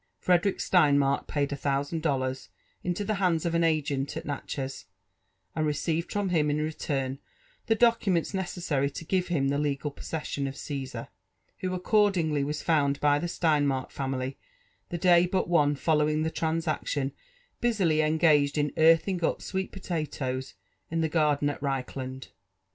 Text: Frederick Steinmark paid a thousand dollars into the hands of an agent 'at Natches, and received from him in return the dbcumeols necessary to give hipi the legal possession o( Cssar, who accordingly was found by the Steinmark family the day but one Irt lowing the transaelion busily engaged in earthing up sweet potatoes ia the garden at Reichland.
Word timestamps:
Frederick 0.17 0.57
Steinmark 0.57 1.27
paid 1.27 1.51
a 1.51 1.55
thousand 1.55 2.01
dollars 2.01 2.49
into 2.83 3.03
the 3.05 3.13
hands 3.21 3.45
of 3.45 3.53
an 3.53 3.63
agent 3.63 4.17
'at 4.17 4.25
Natches, 4.25 4.85
and 5.55 5.63
received 5.63 6.11
from 6.11 6.29
him 6.29 6.49
in 6.49 6.57
return 6.57 7.19
the 7.67 7.75
dbcumeols 7.75 8.33
necessary 8.33 8.89
to 8.89 9.05
give 9.05 9.27
hipi 9.27 9.47
the 9.47 9.59
legal 9.59 9.91
possession 9.91 10.47
o( 10.47 10.51
Cssar, 10.53 11.09
who 11.59 11.75
accordingly 11.75 12.43
was 12.43 12.63
found 12.63 12.99
by 12.99 13.19
the 13.19 13.27
Steinmark 13.27 13.91
family 13.91 14.39
the 14.89 14.97
day 14.97 15.27
but 15.27 15.47
one 15.47 15.75
Irt 15.75 15.97
lowing 15.99 16.23
the 16.23 16.31
transaelion 16.31 17.11
busily 17.59 18.01
engaged 18.01 18.57
in 18.57 18.73
earthing 18.77 19.23
up 19.23 19.39
sweet 19.39 19.71
potatoes 19.71 20.55
ia 20.91 20.97
the 20.97 21.09
garden 21.09 21.47
at 21.47 21.61
Reichland. 21.61 22.29